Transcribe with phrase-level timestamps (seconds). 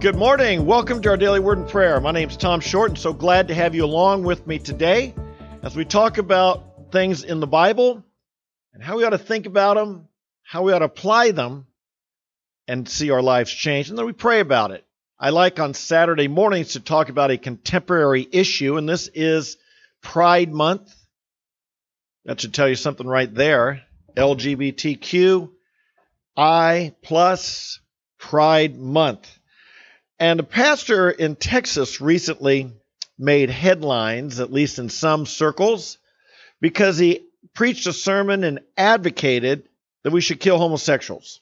[0.00, 0.64] Good morning.
[0.64, 2.00] Welcome to our daily word and prayer.
[2.00, 5.14] My name is Tom Short, and so glad to have you along with me today
[5.62, 8.02] as we talk about things in the Bible
[8.72, 10.08] and how we ought to think about them,
[10.42, 11.66] how we ought to apply them,
[12.66, 13.90] and see our lives change.
[13.90, 14.86] And then we pray about it.
[15.18, 19.58] I like on Saturday mornings to talk about a contemporary issue, and this is
[20.00, 20.94] Pride Month.
[22.24, 23.82] That should tell you something right there.
[24.16, 25.50] LGBTQ
[26.38, 27.80] I plus
[28.16, 29.36] Pride Month.
[30.20, 32.70] And a pastor in Texas recently
[33.18, 35.96] made headlines, at least in some circles,
[36.60, 39.66] because he preached a sermon and advocated
[40.04, 41.40] that we should kill homosexuals.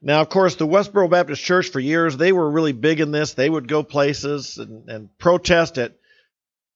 [0.00, 3.34] Now, of course, the Westboro Baptist Church for years, they were really big in this.
[3.34, 5.96] They would go places and, and protest at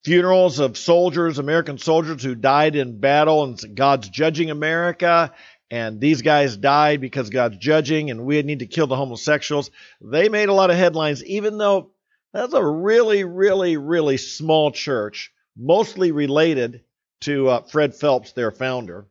[0.03, 5.33] funerals of soldiers, American soldiers who died in battle, and God's judging America
[5.71, 9.71] and these guys died because God's judging, and we need to kill the homosexuals.
[10.01, 11.91] They made a lot of headlines, even though
[12.33, 16.83] that's a really, really, really small church, mostly related
[17.23, 19.07] to uh, Fred Phelps, their founder.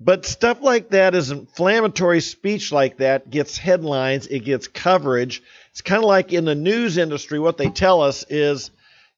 [0.00, 5.42] But stuff like that is inflammatory speech like that gets headlines, it gets coverage.
[5.70, 8.72] It's kind of like in the news industry, what they tell us is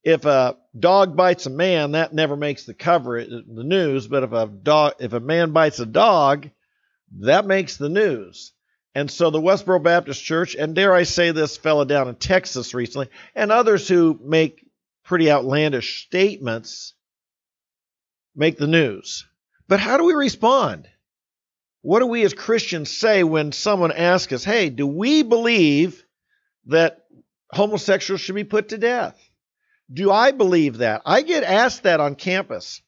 [0.04, 4.06] if a dog bites a man, that never makes the cover uh, the news.
[4.06, 6.50] But if a dog, if a man bites a dog,
[7.20, 8.52] that makes the news.
[8.94, 12.74] And so the Westboro Baptist Church, and dare I say this fella down in Texas
[12.74, 14.64] recently, and others who make
[15.04, 16.94] pretty outlandish statements,
[18.36, 19.26] make the news.
[19.66, 20.86] But how do we respond?
[21.82, 26.04] What do we as Christians say when someone asks us, hey, do we believe
[26.66, 27.04] that
[27.50, 29.18] homosexuals should be put to death?
[29.92, 31.02] Do I believe that?
[31.04, 32.80] I get asked that on campus.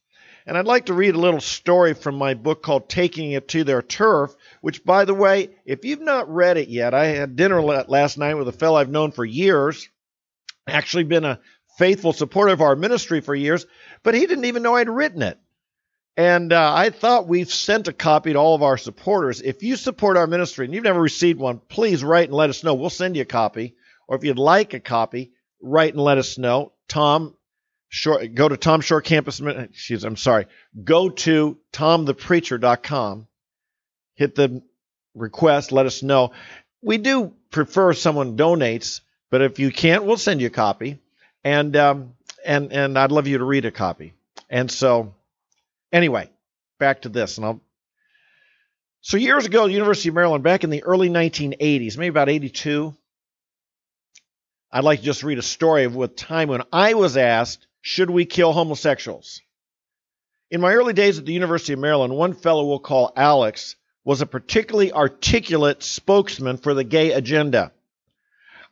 [0.47, 3.65] And I'd like to read a little story from my book called Taking It to
[3.65, 7.61] Their Turf, which, by the way, if you've not read it yet, I had dinner
[7.61, 9.89] last night with a fellow I've known for years,
[10.69, 11.41] actually been a
[11.79, 13.67] faithful supporter of our ministry for years,
[14.05, 15.39] but he didn't even know I'd written it.
[16.17, 19.43] And uh, I thought we've sent a copy to all of our supporters.
[19.43, 22.65] If you support our ministry and you've never received one, please write and let us
[22.65, 22.75] know.
[22.75, 23.75] We'll send you a copy.
[24.09, 26.73] Or if you'd like a copy, write and let us know.
[26.89, 27.35] Tom
[27.89, 29.41] Short, go to Tom Short Campus.
[29.41, 30.47] Excuse, I'm sorry.
[30.83, 33.27] Go to tomthepreacher.com.
[34.15, 34.63] Hit the
[35.15, 35.73] request.
[35.73, 36.33] Let us know.
[36.83, 40.99] We do prefer someone donates, but if you can't, we'll send you a copy.
[41.45, 42.15] And um,
[42.45, 44.15] and and I'd love you to read a copy.
[44.51, 45.15] And so,
[45.93, 46.29] anyway,
[46.79, 47.61] back to this, and I'll.
[49.01, 52.93] So years ago, University of Maryland, back in the early 1980s, maybe about 82,
[54.73, 58.11] I'd like to just read a story of a time when I was asked, should
[58.11, 59.41] we kill homosexuals?
[60.51, 64.21] In my early days at the University of Maryland, one fellow we'll call Alex was
[64.21, 67.73] a particularly articulate spokesman for the gay agenda.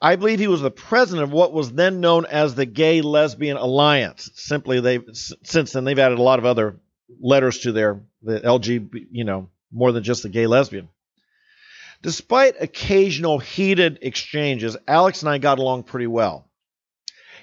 [0.00, 3.56] I believe he was the president of what was then known as the Gay Lesbian
[3.56, 4.30] Alliance.
[4.34, 6.78] Simply, they since then they've added a lot of other
[7.20, 10.88] letters to their the LGBT, you know, more than just the gay lesbian.
[12.04, 16.46] Despite occasional heated exchanges, Alex and I got along pretty well.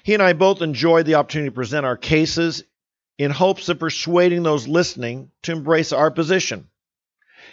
[0.04, 2.62] He and I both enjoyed the opportunity to present our cases
[3.18, 6.68] in hopes of persuading those listening to embrace our position.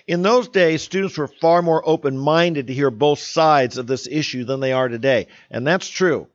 [0.05, 4.05] In those days, students were far more open minded to hear both sides of this
[4.05, 5.29] issue than they are today.
[5.49, 6.27] And that's true.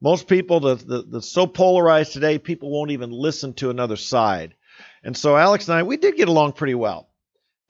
[0.00, 4.54] Most people, the, the, the so polarized today, people won't even listen to another side.
[5.02, 7.08] And so Alex and I, we did get along pretty well.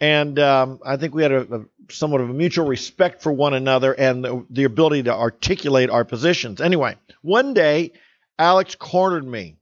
[0.00, 3.55] And um, I think we had a, a, somewhat of a mutual respect for one
[3.55, 6.60] another and the, the ability to articulate our positions.
[6.60, 7.93] Anyway, one day,
[8.38, 9.56] Alex cornered me.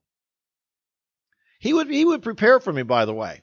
[1.59, 3.42] He would he would prepare for me, by the way.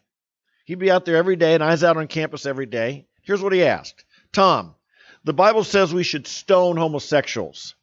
[0.65, 3.07] He'd be out there every day, and I was out on campus every day.
[3.21, 4.75] Here's what he asked Tom,
[5.23, 7.75] the Bible says we should stone homosexuals.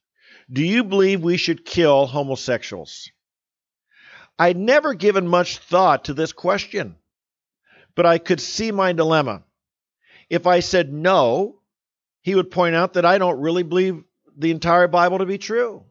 [0.53, 3.11] Do you believe we should kill homosexuals?
[4.39, 6.97] I'd never given much thought to this question
[7.97, 9.43] but I could see my dilemma.
[10.31, 11.61] If I said no,
[12.21, 14.05] he would point out that I don't really believe
[14.37, 15.85] the entire Bible to be true.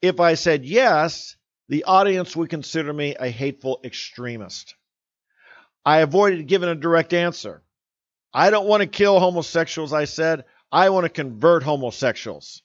[0.00, 1.36] If I said yes,
[1.68, 4.74] the audience would consider me a hateful extremist.
[5.84, 7.62] I avoided giving a direct answer.
[8.32, 10.44] I don't want to kill homosexuals, I said.
[10.70, 12.62] I want to convert homosexuals.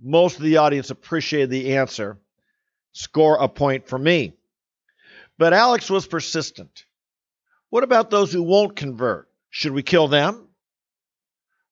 [0.00, 2.18] Most of the audience appreciated the answer.
[2.92, 4.34] Score a point for me.
[5.38, 6.84] But Alex was persistent.
[7.72, 9.30] What about those who won't convert?
[9.48, 10.48] Should we kill them?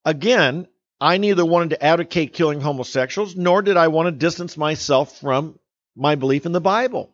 [0.03, 0.67] Again,
[0.99, 5.59] I neither wanted to advocate killing homosexuals, nor did I want to distance myself from
[5.95, 7.13] my belief in the Bible.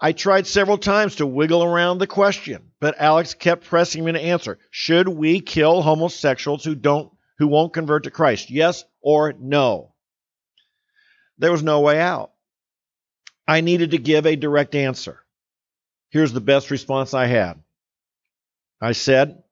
[0.00, 4.18] I tried several times to wiggle around the question, but Alex kept pressing me to
[4.18, 4.58] answer.
[4.70, 8.48] Should we kill homosexuals who don't who won't convert to Christ?
[8.48, 9.92] Yes or no?
[11.36, 12.30] There was no way out.
[13.46, 15.20] I needed to give a direct answer.
[16.10, 17.62] Here's the best response I had
[18.80, 19.42] I said,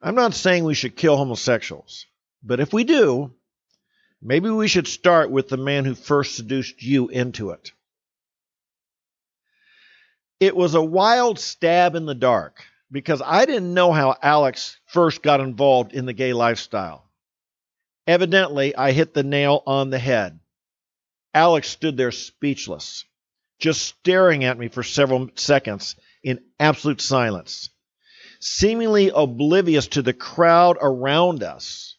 [0.00, 2.06] I'm not saying we should kill homosexuals,
[2.42, 3.34] but if we do,
[4.22, 7.72] maybe we should start with the man who first seduced you into it.
[10.38, 12.62] It was a wild stab in the dark
[12.92, 17.04] because I didn't know how Alex first got involved in the gay lifestyle.
[18.06, 20.38] Evidently, I hit the nail on the head.
[21.34, 23.04] Alex stood there speechless,
[23.58, 27.70] just staring at me for several seconds in absolute silence.
[28.40, 31.96] Seemingly oblivious to the crowd around us,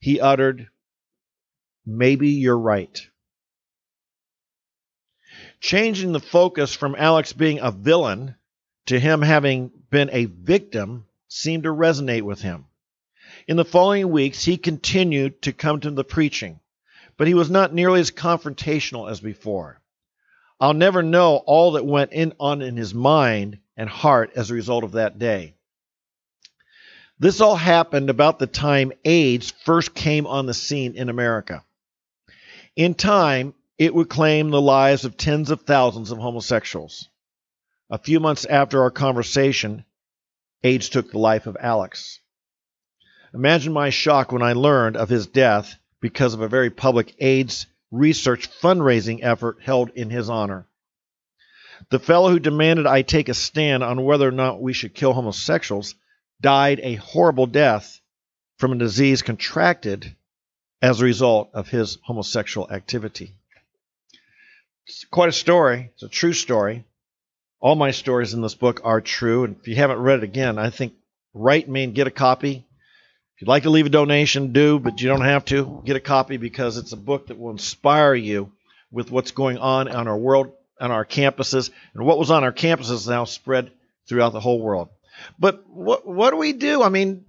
[0.00, 0.68] he uttered,
[1.86, 3.00] Maybe you're right.
[5.60, 8.34] Changing the focus from Alex being a villain
[8.86, 12.66] to him having been a victim seemed to resonate with him.
[13.46, 16.60] In the following weeks, he continued to come to the preaching,
[17.16, 19.80] but he was not nearly as confrontational as before.
[20.60, 24.54] I'll never know all that went in on in his mind and heart as a
[24.54, 25.54] result of that day.
[27.20, 31.64] This all happened about the time AIDS first came on the scene in America.
[32.76, 37.08] In time, it would claim the lives of tens of thousands of homosexuals.
[37.90, 39.84] A few months after our conversation,
[40.62, 42.20] AIDS took the life of Alex.
[43.32, 47.66] Imagine my shock when I learned of his death because of a very public AIDS
[47.90, 50.66] research fundraising effort held in his honor.
[51.90, 55.12] The fellow who demanded I take a stand on whether or not we should kill
[55.12, 55.94] homosexuals
[56.40, 58.00] died a horrible death
[58.58, 60.14] from a disease contracted
[60.82, 63.34] as a result of his homosexual activity.
[64.86, 65.90] It's quite a story.
[65.94, 66.84] It's a true story.
[67.60, 69.44] All my stories in this book are true.
[69.44, 70.94] And if you haven't read it again, I think
[71.34, 72.66] write me and get a copy.
[73.38, 75.80] If you'd like to leave a donation, do, but you don't have to.
[75.84, 78.50] Get a copy because it's a book that will inspire you
[78.90, 82.52] with what's going on on our world, on our campuses, and what was on our
[82.52, 83.70] campuses now spread
[84.08, 84.88] throughout the whole world.
[85.38, 86.82] But what what do we do?
[86.82, 87.26] I mean,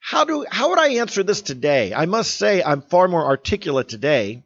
[0.00, 1.92] how do how would I answer this today?
[1.92, 4.42] I must say I'm far more articulate today,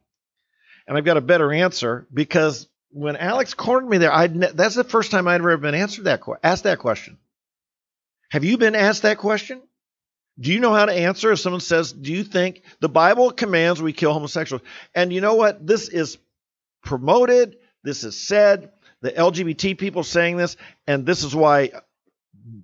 [0.88, 4.82] and I've got a better answer because when Alex cornered me there, I that's the
[4.82, 7.18] first time I'd ever been answered that asked that question.
[8.30, 9.62] Have you been asked that question?
[10.40, 13.82] Do you know how to answer if someone says, "Do you think the Bible commands
[13.82, 14.62] we kill homosexuals?"
[14.94, 15.66] And you know what?
[15.66, 16.18] This is
[16.84, 17.56] promoted.
[17.82, 18.72] This is said.
[19.00, 20.56] The LGBT people saying this,
[20.86, 21.82] and this is why a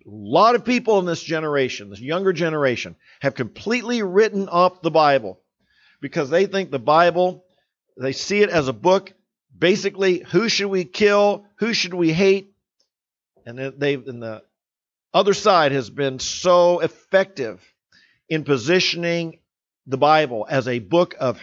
[0.04, 5.40] lot of people in this generation, this younger generation, have completely written off the Bible
[6.00, 7.44] because they think the Bible,
[7.96, 9.12] they see it as a book.
[9.56, 11.46] Basically, who should we kill?
[11.56, 12.52] Who should we hate?
[13.46, 14.42] And they in the
[15.14, 17.62] other side has been so effective
[18.28, 19.38] in positioning
[19.86, 21.40] the Bible as a book of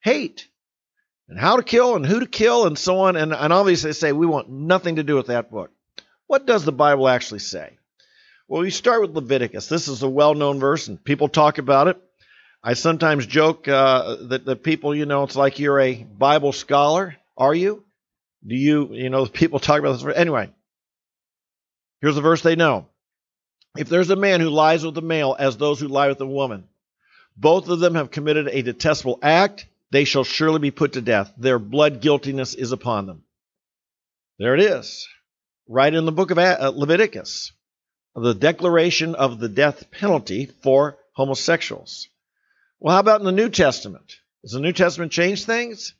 [0.00, 0.46] hate
[1.28, 3.16] and how to kill and who to kill and so on.
[3.16, 5.70] And, and obviously, they say we want nothing to do with that book.
[6.26, 7.78] What does the Bible actually say?
[8.48, 9.66] Well, you start with Leviticus.
[9.68, 11.96] This is a well known verse, and people talk about it.
[12.62, 17.16] I sometimes joke uh, that the people, you know, it's like you're a Bible scholar.
[17.36, 17.84] Are you?
[18.46, 20.16] Do you, you know, people talk about this.
[20.16, 20.50] Anyway,
[22.02, 22.86] here's the verse they know.
[23.78, 26.26] If there's a man who lies with a male as those who lie with a
[26.26, 26.64] woman,
[27.34, 31.32] both of them have committed a detestable act, they shall surely be put to death.
[31.38, 33.22] Their blood guiltiness is upon them.
[34.38, 35.08] There it is
[35.68, 37.52] right in the book of uh, Leviticus,
[38.14, 42.08] the declaration of the death penalty for homosexuals.
[42.78, 44.16] Well, how about in the New Testament?
[44.42, 45.94] Does the New Testament change things?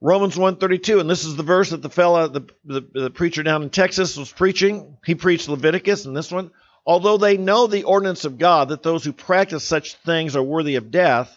[0.00, 3.62] Romans 132, and this is the verse that the fella, the, the, the preacher down
[3.62, 4.98] in Texas was preaching.
[5.04, 6.50] He preached Leviticus and this one.
[6.84, 10.76] Although they know the ordinance of God that those who practice such things are worthy
[10.76, 11.34] of death,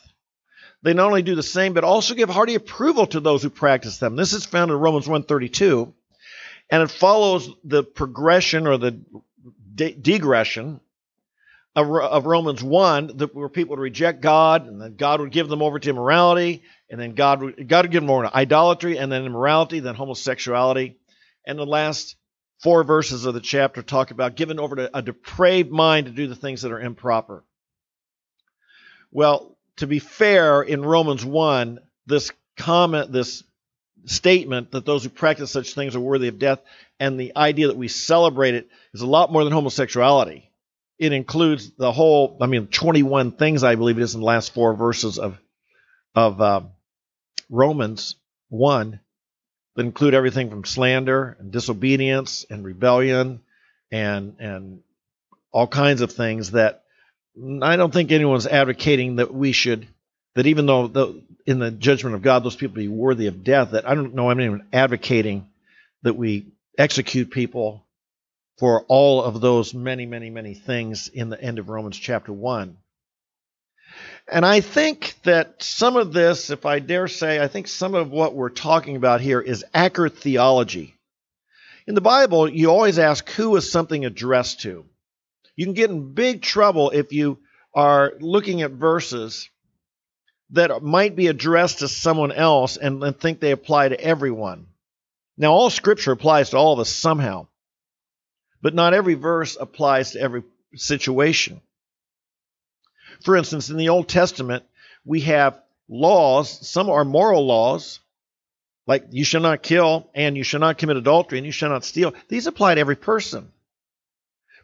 [0.84, 3.98] they not only do the same, but also give hearty approval to those who practice
[3.98, 4.16] them.
[4.16, 5.94] This is found in Romans 132
[6.70, 9.00] and it follows the progression or the
[9.74, 10.80] de- degression
[11.80, 15.48] of, of Romans 1, that, where people would reject God, and then God would give
[15.48, 18.98] them over to immorality, and then God would, God would give them over to idolatry,
[18.98, 20.98] and then immorality, then homosexuality.
[21.46, 22.16] And the last
[22.60, 26.28] four verses of the chapter talk about giving over to a depraved mind to do
[26.28, 27.44] the things that are improper.
[29.12, 33.44] Well, to be fair, in Romans 1, this comment, this
[34.06, 36.60] statement that those who practice such things are worthy of death
[37.00, 40.49] and the idea that we celebrate it is a lot more than homosexuality.
[41.00, 44.54] It includes the whole, I mean, 21 things I believe it is in the last
[44.54, 45.40] four verses of
[46.16, 46.62] of uh,
[47.50, 48.16] Romans
[48.50, 49.00] 1
[49.76, 53.40] that include everything from slander and disobedience and rebellion
[53.92, 54.82] and and
[55.52, 56.84] all kinds of things that
[57.62, 59.88] I don't think anyone's advocating that we should,
[60.36, 63.72] that even though the, in the judgment of God those people be worthy of death,
[63.72, 65.48] that I don't know anyone advocating
[66.04, 67.86] that we execute people
[68.60, 72.78] for all of those many, many, many things in the end of Romans chapter 1.
[74.32, 78.12] And I think that some of this, if I dare say, I think some of
[78.12, 80.94] what we're talking about here is accurate theology.
[81.88, 84.86] In the Bible, you always ask who is something addressed to.
[85.56, 87.40] You can get in big trouble if you
[87.74, 89.50] are looking at verses
[90.52, 94.68] that might be addressed to someone else and, and think they apply to everyone.
[95.38, 97.48] Now, all scripture applies to all of us somehow,
[98.62, 100.44] but not every verse applies to every
[100.76, 101.62] situation.
[103.24, 104.64] For instance, in the Old Testament,
[105.06, 108.00] we have laws, some are moral laws,
[108.88, 111.86] like you shall not kill, and you shall not commit adultery, and you shall not
[111.86, 112.14] steal.
[112.28, 113.52] These apply to every person.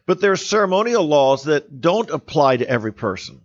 [0.06, 3.40] But there are ceremonial laws that don't apply to every person.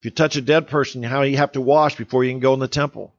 [0.00, 2.54] If you touch a dead person, how you have to wash before you can go
[2.54, 3.12] in the temple.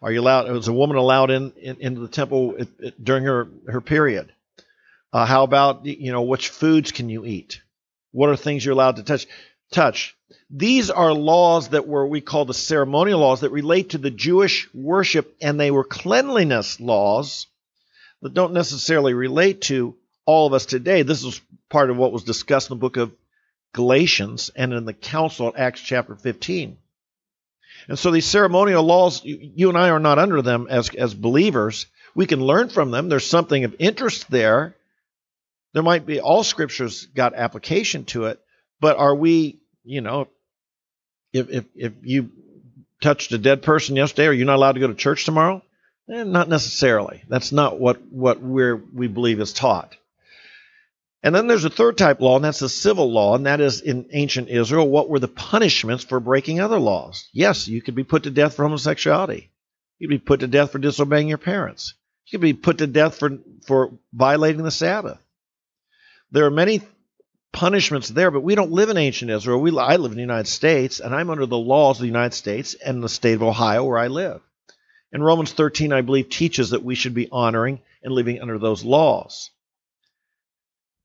[0.00, 0.50] Are you allowed?
[0.50, 2.56] Was a woman allowed in, in into the temple
[3.02, 4.32] during her her period?
[5.12, 7.60] Uh, how about you know which foods can you eat?
[8.12, 9.26] What are things you're allowed to touch?
[9.70, 10.16] Touch.
[10.50, 14.68] These are laws that were we call the ceremonial laws that relate to the Jewish
[14.74, 17.46] worship, and they were cleanliness laws
[18.22, 21.02] that don't necessarily relate to all of us today.
[21.02, 23.12] This is part of what was discussed in the book of
[23.72, 26.76] Galatians and in the council at Acts chapter 15.
[27.88, 31.86] And so these ceremonial laws, you and I are not under them as, as believers.
[32.14, 33.08] We can learn from them.
[33.08, 34.76] There's something of interest there.
[35.72, 38.40] There might be, all scriptures got application to it,
[38.80, 40.28] but are we, you know,
[41.32, 42.30] if, if, if you
[43.00, 45.62] touched a dead person yesterday, are you not allowed to go to church tomorrow?
[46.10, 47.22] Eh, not necessarily.
[47.28, 49.96] That's not what, what we're, we believe is taught.
[51.22, 53.80] And then there's a third type law, and that's the civil law, and that is
[53.80, 57.28] in ancient Israel, what were the punishments for breaking other laws?
[57.32, 59.50] Yes, you could be put to death for homosexuality.
[59.98, 61.94] You'd be put to death for disobeying your parents.
[62.26, 65.18] You could be put to death for, for violating the Sabbath.
[66.32, 66.80] There are many
[67.52, 69.60] punishments there, but we don't live in ancient Israel.
[69.60, 72.34] We, I live in the United States, and I'm under the laws of the United
[72.34, 74.40] States and the state of Ohio where I live.
[75.12, 78.82] And Romans 13, I believe, teaches that we should be honoring and living under those
[78.82, 79.50] laws.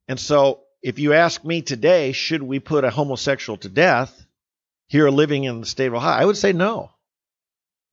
[0.07, 4.25] And so, if you ask me today, should we put a homosexual to death
[4.87, 6.21] here living in the state of Ohio?
[6.21, 6.91] I would say no.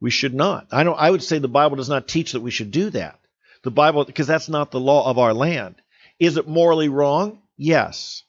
[0.00, 0.68] We should not.
[0.70, 3.18] I don't I would say the Bible does not teach that we should do that.
[3.62, 5.76] The Bible because that's not the law of our land.
[6.18, 7.40] Is it morally wrong?
[7.56, 8.22] Yes.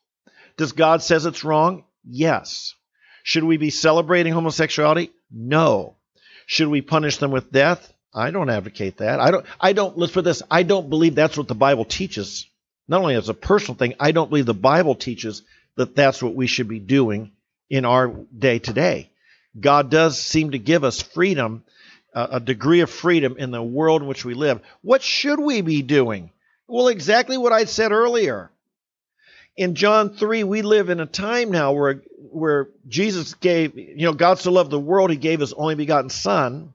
[0.57, 1.83] Does God says it's wrong?
[2.03, 2.73] Yes.
[3.23, 5.11] Should we be celebrating homosexuality?
[5.31, 5.95] No.
[6.45, 7.91] Should we punish them with death?
[8.13, 9.19] I don't advocate that.
[9.19, 12.47] I don't I don't let's put this, I don't believe that's what the Bible teaches
[12.87, 15.41] not only as a personal thing, I don't believe the Bible teaches
[15.75, 17.31] that that's what we should be doing
[17.69, 19.09] in our day to day.
[19.59, 21.63] God does seem to give us freedom,
[22.13, 24.61] uh, a degree of freedom in the world in which we live.
[24.81, 26.31] What should we be doing?
[26.67, 28.51] Well, exactly what I said earlier.
[29.55, 34.13] In John 3, we live in a time now where, where Jesus gave, you know,
[34.13, 36.73] God so loved the world, he gave his only begotten Son,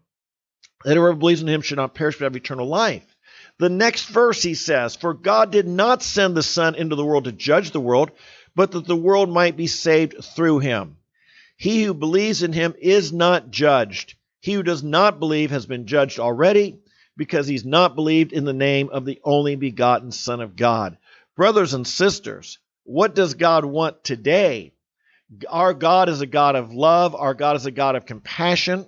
[0.85, 3.05] that whoever believes in him should not perish but have eternal life.
[3.59, 7.25] The next verse he says, For God did not send the Son into the world
[7.25, 8.11] to judge the world,
[8.55, 10.97] but that the world might be saved through him.
[11.57, 14.15] He who believes in him is not judged.
[14.41, 16.79] He who does not believe has been judged already,
[17.17, 20.97] because he's not believed in the name of the only begotten Son of God.
[21.37, 24.73] Brothers and sisters, what does God want today?
[25.49, 27.15] Our God is a God of love.
[27.15, 28.87] Our God is a God of compassion.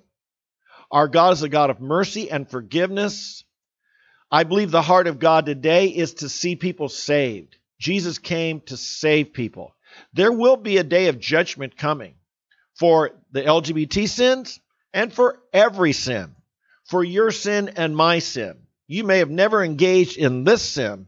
[0.91, 3.45] Our God is a God of mercy and forgiveness.
[4.31, 7.57] I believe the heart of God today is to see people saved.
[7.79, 9.75] Jesus came to save people.
[10.12, 12.14] There will be a day of judgment coming
[12.75, 14.61] for the LGBT sins
[14.95, 16.35] and for every sin,
[16.92, 18.54] for your sin and my sin.
[18.87, 21.06] You may have never engaged in this sin,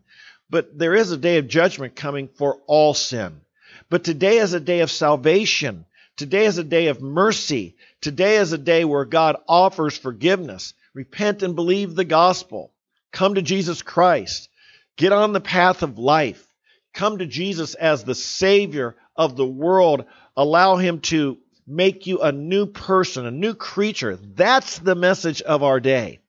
[0.48, 3.42] but there is a day of judgment coming for all sin.
[3.90, 5.84] But today is a day of salvation.
[6.16, 7.76] Today is a day of mercy.
[8.00, 10.72] Today is a day where God offers forgiveness.
[10.94, 12.72] Repent and believe the gospel.
[13.12, 14.48] Come to Jesus Christ.
[14.96, 16.46] Get on the path of life.
[16.94, 20.06] Come to Jesus as the Savior of the world.
[20.34, 21.36] Allow Him to
[21.66, 24.16] make you a new person, a new creature.
[24.16, 26.20] That's the message of our day.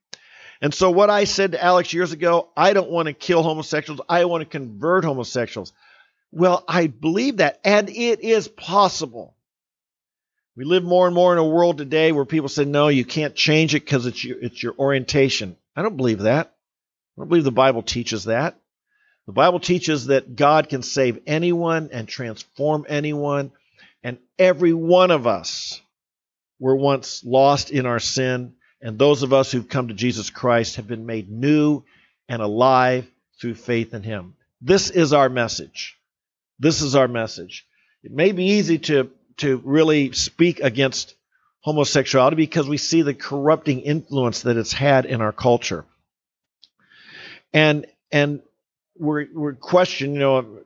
[0.61, 4.01] And so, what I said to Alex years ago, I don't want to kill homosexuals,
[4.07, 5.73] I want to convert homosexuals.
[6.31, 9.35] Well, I believe that, and it is possible.
[10.55, 13.35] We live more and more in a world today where people say, no, you can't
[13.35, 15.57] change it because it's your, it's your orientation.
[15.75, 16.47] I don't believe that.
[16.47, 18.57] I don't believe the Bible teaches that.
[19.27, 23.51] The Bible teaches that God can save anyone and transform anyone
[24.05, 25.81] And every one of us
[26.59, 30.75] were once lost in our sin, and those of us who've come to Jesus Christ
[30.75, 31.81] have been made new
[32.29, 33.09] and alive
[33.41, 34.35] through faith in Him.
[34.61, 35.97] This is our message.
[36.59, 37.65] This is our message.
[38.03, 41.15] It may be easy to, to really speak against
[41.61, 45.83] homosexuality because we see the corrupting influence that it's had in our culture.
[47.51, 48.43] And and
[48.99, 50.59] we're we're questioning, you know,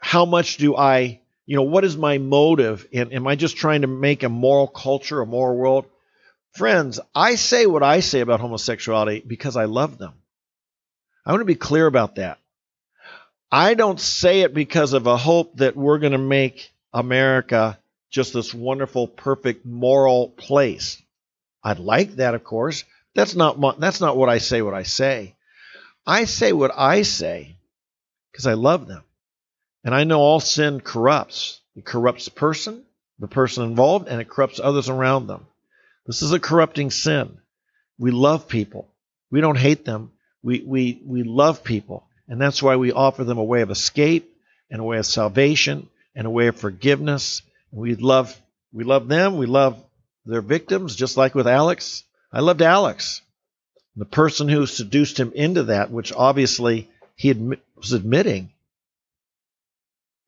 [0.00, 2.86] how much do I, you know, what is my motive?
[2.92, 5.86] And am I just trying to make a moral culture, a moral world?
[6.52, 10.14] Friends, I say what I say about homosexuality because I love them.
[11.26, 12.38] I want to be clear about that.
[13.50, 17.78] I don't say it because of a hope that we're going to make America
[18.10, 21.02] just this wonderful, perfect, moral place.
[21.62, 22.84] I'd like that, of course.
[23.14, 24.62] That's not my, that's not what I say.
[24.62, 25.34] What I say,
[26.06, 27.56] I say what I say
[28.30, 29.02] because I love them,
[29.84, 31.60] and I know all sin corrupts.
[31.76, 32.82] It corrupts the person,
[33.18, 35.46] the person involved, and it corrupts others around them.
[36.06, 37.38] This is a corrupting sin.
[37.98, 38.88] We love people.
[39.30, 40.12] We don't hate them.
[40.42, 44.34] We we we love people, and that's why we offer them a way of escape
[44.70, 47.42] and a way of salvation and a way of forgiveness
[47.74, 48.40] we love
[48.72, 49.36] we love them.
[49.36, 49.82] We love
[50.24, 52.04] their victims, just like with Alex.
[52.32, 53.20] I loved Alex,
[53.96, 58.50] the person who seduced him into that, which obviously he admi- was admitting.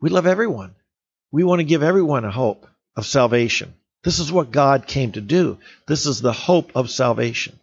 [0.01, 0.75] We love everyone.
[1.33, 3.75] We want to give everyone a hope of salvation.
[4.05, 5.59] This is what God came to do.
[5.87, 7.59] This is the hope of salvation.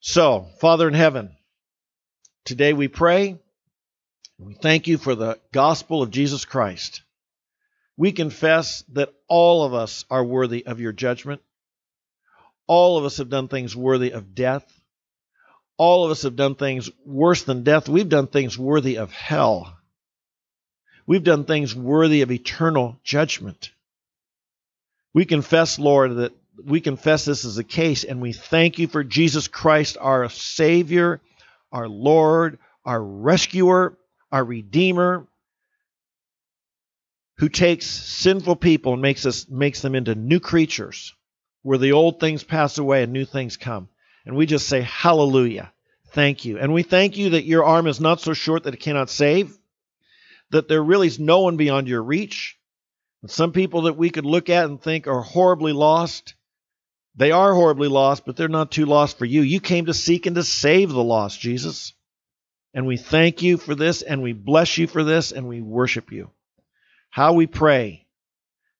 [0.00, 1.34] So, Father in heaven,
[2.44, 3.38] today we pray.
[4.38, 7.02] We thank you for the gospel of Jesus Christ
[7.96, 11.40] we confess that all of us are worthy of your judgment.
[12.66, 14.64] All of us have done things worthy of death.
[15.76, 17.88] All of us have done things worse than death.
[17.88, 19.76] We've done things worthy of hell.
[21.06, 23.70] We've done things worthy of eternal judgment.
[25.12, 26.32] We confess, Lord, that
[26.64, 31.20] we confess this is the case, and we thank you for Jesus Christ, our Savior,
[31.72, 33.98] our Lord, our rescuer,
[34.32, 35.26] our Redeemer,
[37.38, 41.12] who takes sinful people and makes us makes them into new creatures
[41.62, 43.88] where the old things pass away and new things come.
[44.24, 45.72] And we just say hallelujah.
[46.08, 46.58] Thank you.
[46.58, 49.56] And we thank you that your arm is not so short that it cannot save,
[50.54, 52.58] that there really is no one beyond your reach.
[53.22, 56.34] And some people that we could look at and think are horribly lost,
[57.16, 59.42] they are horribly lost, but they're not too lost for you.
[59.42, 61.92] You came to seek and to save the lost, Jesus.
[62.72, 66.10] And we thank you for this, and we bless you for this, and we worship
[66.10, 66.30] you
[67.14, 68.04] how we pray,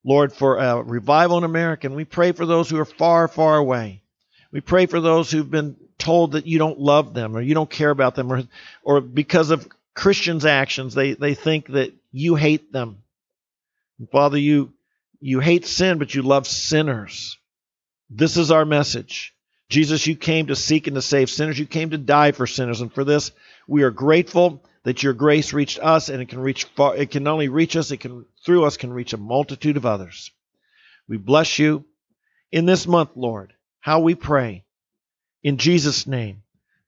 [0.03, 1.87] Lord, for a revival in America.
[1.87, 4.03] And we pray for those who are far, far away.
[4.51, 7.71] We pray for those who've been told that you don't love them or you don't
[7.71, 8.43] care about them or,
[8.83, 13.03] or because of Christians' actions, they, they think that you hate them.
[14.11, 14.73] Father, you,
[15.21, 17.39] you hate sin, but you love sinners.
[18.11, 19.35] This is our message.
[19.69, 21.59] Jesus, you came to seek and to save sinners.
[21.59, 22.81] You came to die for sinners.
[22.81, 23.31] And for this,
[23.67, 27.27] we are grateful that your grace reached us and it can reach far it can
[27.27, 30.31] only reach us it can through us can reach a multitude of others
[31.09, 31.85] we bless you
[32.53, 34.65] in this month lord how we pray
[35.43, 36.43] in jesus name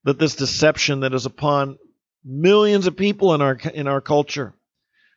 [0.04, 1.78] that this deception that is upon
[2.26, 4.52] millions of people in our in our culture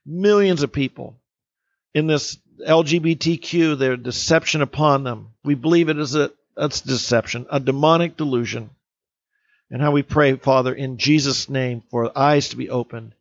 [0.05, 1.19] millions of people
[1.93, 7.59] in this lgbtq their deception upon them we believe it is a that's deception a
[7.59, 8.69] demonic delusion
[9.71, 13.13] and how we pray, Father, in Jesus' name, for eyes to be opened,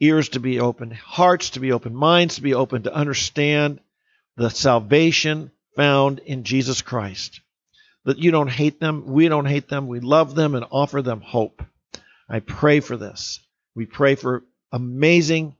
[0.00, 3.80] ears to be opened, hearts to be opened, minds to be opened to understand
[4.36, 7.40] the salvation found in Jesus Christ.
[8.04, 11.20] That you don't hate them, we don't hate them, we love them and offer them
[11.20, 11.62] hope.
[12.28, 13.40] I pray for this.
[13.74, 15.54] We pray for amazing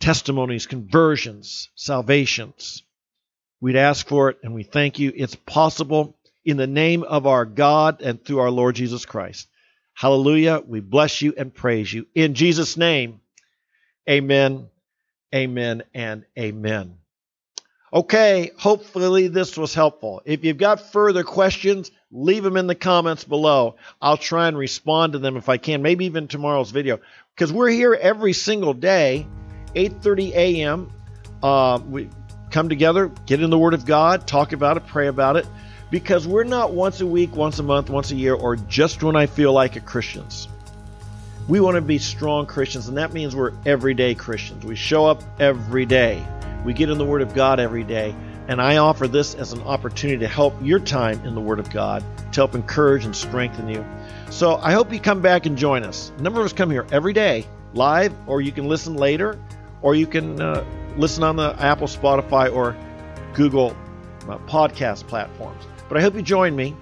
[0.00, 2.82] testimonies, conversions, salvations.
[3.60, 5.12] We'd ask for it and we thank you.
[5.14, 9.48] It's possible in the name of our God and through our Lord Jesus Christ.
[9.92, 10.62] Hallelujah.
[10.66, 12.06] We bless you and praise you.
[12.14, 13.20] In Jesus' name,
[14.08, 14.68] amen,
[15.34, 16.96] amen, and amen.
[17.92, 20.22] Okay, hopefully this was helpful.
[20.24, 23.76] If you've got further questions, leave them in the comments below.
[24.00, 27.00] I'll try and respond to them if I can, maybe even tomorrow's video.
[27.34, 29.26] Because we're here every single day,
[29.74, 30.90] 8.30 a.m.
[31.42, 32.08] Uh, we
[32.50, 35.46] come together, get in the Word of God, talk about it, pray about it
[35.90, 39.16] because we're not once a week, once a month, once a year, or just when
[39.16, 40.48] I feel like it Christians.
[41.48, 44.64] We want to be strong Christians, and that means we're everyday Christians.
[44.64, 46.24] We show up every day.
[46.64, 48.14] We get in the Word of God every day.
[48.48, 51.70] And I offer this as an opportunity to help your time in the Word of
[51.70, 53.84] God, to help encourage and strengthen you.
[54.30, 56.12] So I hope you come back and join us.
[56.18, 59.38] A number of us come here every day, live, or you can listen later,
[59.82, 60.64] or you can uh,
[60.96, 62.76] listen on the Apple, Spotify, or
[63.34, 63.76] Google
[64.28, 65.64] uh, podcast platforms.
[65.88, 66.76] But I hope you join me.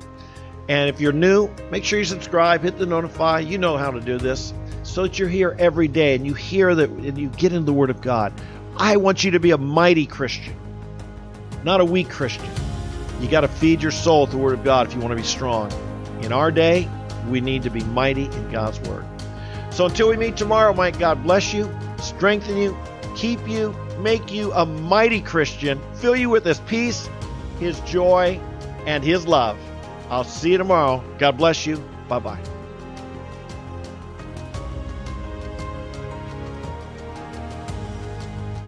[0.68, 3.40] And if you're new, make sure you subscribe, hit the notify.
[3.40, 6.74] You know how to do this so that you're here every day and you hear
[6.74, 8.32] that and you get into the Word of God.
[8.76, 10.54] I want you to be a mighty Christian,
[11.64, 12.50] not a weak Christian.
[13.20, 15.16] You got to feed your soul with the Word of God if you want to
[15.16, 15.72] be strong.
[16.22, 16.88] In our day,
[17.28, 19.04] we need to be mighty in God's Word.
[19.70, 22.76] So until we meet tomorrow, might God bless you, strengthen you,
[23.14, 27.08] keep you, make you a mighty Christian, fill you with His peace,
[27.58, 28.40] His joy,
[28.86, 29.58] and His love.
[30.10, 31.02] I'll see you tomorrow.
[31.18, 31.76] God bless you.
[32.08, 32.57] Bye bye.